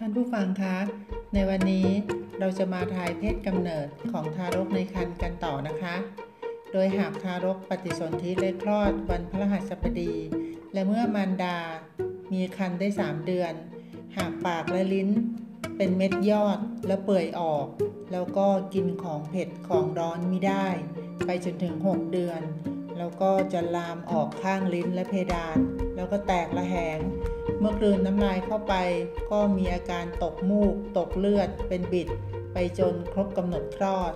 [0.00, 0.76] ท่านผู้ฟังคะ
[1.34, 1.88] ในวันนี้
[2.40, 5.94] เราจะมาทายเพศกำเนิดของทารกในครรภ์กันต่อนะคะ
[6.72, 10.12] โดยหากทารกปฏิสนธิและคลอดวันพฤหัสบดี
[10.72, 11.58] และเมื่อมารดา
[12.32, 13.52] มีครรภ์ได้ 3 เดือน
[14.16, 15.08] หากปากและลิ้น
[15.76, 17.66] เป็นเม็ดยอดและเปื่อยออก
[18.12, 20.66] แล้วก็กินของเผ็ดของร้อนไม่ได้
[21.26, 22.40] ไปจนถึง 6 เดือน
[22.98, 25.58] แล้วก็จะลามออกข้างลิ้นและเพดาน
[25.96, 26.98] แล้วก็แตกระแหง
[27.60, 28.74] เมื่อกลืนน้ำลายเข้าไป
[29.30, 32.08] ก็มีอาการตกมูก ตกเลือด เป็นบิด
[32.52, 34.12] ไปจนครบกำหนดคลอด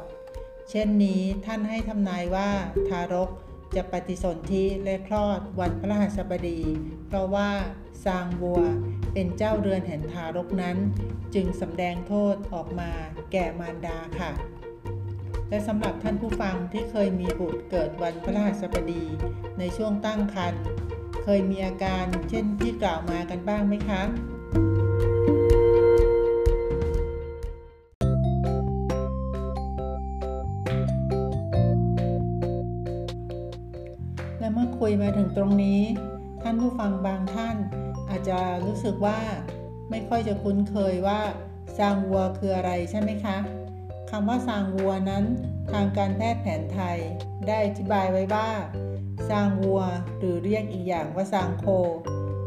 [0.70, 2.50] เช่นนี้ท่านให้ทำนายว่า
[2.88, 3.30] ทารก
[3.76, 6.60] จะปฏิสนธิและคลอดวันพฤหัสบดี
[7.06, 7.50] เพราะว่า
[8.04, 8.62] ซางวัว
[9.12, 10.76] เป็นเจ้าเรือนแห่งทารกนั้น
[11.34, 12.90] จึงสำแดงโทษออกมา
[13.32, 14.32] แก่มารดาค่ะ
[15.48, 19.04] และสำหรับท่านผู้ฟังที่เคยมีบุตรเกิดวันพฤหัสบดี
[19.58, 20.64] ในช่วงตั้งครรภ์
[21.22, 24.02] เคยมีอาการเช่นที่กล่าวมากันบ้างไหมคะ
[34.38, 35.82] และเมื่อคุยมาถึงตรงนี้
[36.42, 37.56] ท่านผู้ฟังบางท่าน
[38.10, 39.20] อาจจะรู้สึกว่า
[39.90, 41.20] ไม่ค่อยจะคุ้นเคยว่า
[41.78, 43.36] ซางวัวคืออะไรใช่ไหมคะ
[44.10, 45.24] คำว่าซางวัวนั้น
[45.72, 46.98] ทางการแพทย์แผนไทย
[47.46, 48.48] ได้อธิบายไว้ว่า
[49.30, 49.82] ซางวัว
[50.18, 51.66] หรือเรียกอีกอย่างว่าซางโค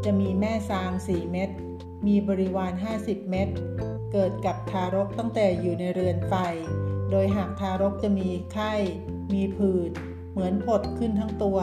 [0.04, 1.50] จะมีแม่ซาง 4 เม็ด
[2.06, 3.48] มีบริวาร 50 เม็ด
[4.12, 6.34] เกิดกับทารกตั้งแต่อยู่ในเรือนไฟ
[7.10, 8.72] โดยหากทารกจะมีไข้
[9.32, 9.90] มีผื่น
[10.32, 11.58] เหมือนผดขึ้นทั้งตัว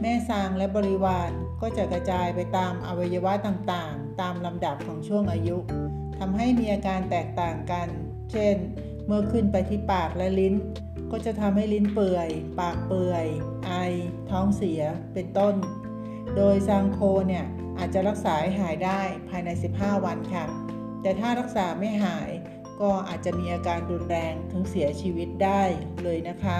[0.00, 1.30] แม่ซางและบริวาร
[1.60, 5.56] ก็จะกระจายไปตามอวัยวะต่างๆ ตามลำดับของช่วงอายุ
[6.18, 7.88] ทำให้มีอาการแตกต่างกัน
[8.32, 8.56] เช่น
[9.06, 10.54] เมื่อขึ้นไปที่ปากและลิ้น
[11.14, 12.30] ก็จะทำให้ลิ้นเปื่อย
[12.60, 13.26] ปากเปื่อย
[13.66, 13.72] ไอ
[14.30, 14.82] ท้องเสีย
[15.14, 15.54] เป็นต้น
[16.36, 17.46] โดยซางโคเนี่ย
[17.78, 20.44] อาจจะรักษาให้หายได้ภายใน 15 วันค่ะ
[21.02, 22.30] แต่ถ้ารักษาไม่หาย
[22.80, 25.62] ก็อาจจะมีอาการรุนแรงถึงเสียชีวิตได้
[26.02, 26.58] เลยนะคะ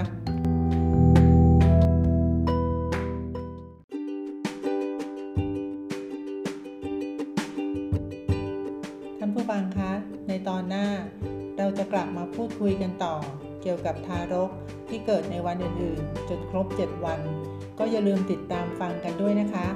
[9.19, 9.91] ท่านผู้ฟังคะ
[10.27, 10.87] ในตอนหน้า
[11.57, 13.15] เราจะกลับมาพูดคุยกันต่อ
[13.63, 14.49] เกี่ยวกับทารก
[14.89, 17.19] ที่เกิดในวันอื่นๆ จนครบ 7 วัน
[17.79, 19.67] ก็อย่าลืมติดตามฟังกันด้วยนะคะ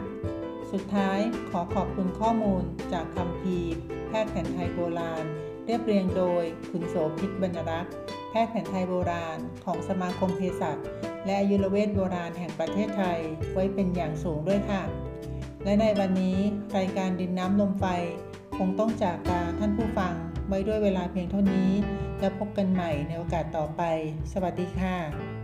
[0.71, 3.57] สุดท้ายขอขอบคุณข้อมูลจากคำพี
[4.07, 5.23] แพทย์แผนไทยโบราณ
[5.65, 7.93] เรียบเรียงโดยคุณโสภิตบรรรักษ์
[8.29, 10.77] แพทย์แผนไทยโบราณ ของสมาคมเภสัช
[11.25, 13.19] และอายุรเวชโบราณแห่งประเทศไทย
[13.53, 14.83] ไว้เป็นอย่างสูงด้วยค่ะ
[15.63, 16.37] และในวันนี้
[16.77, 17.85] รายการดินน้ำลมไฟ
[18.57, 20.13] คงต้องจากลาท่านผู้ฟัง
[20.47, 21.69] ไว้ด้วยเวลาเพียงเท่านี้
[22.19, 23.81] แล้วพบกันใหม่ในโอกาสต่อไป
[24.33, 25.36] สวัสดีค่ะ